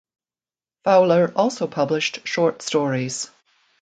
Fowler 0.83 1.31
also 1.35 1.67
published 1.67 2.27
short 2.27 2.63
stories. 2.63 3.29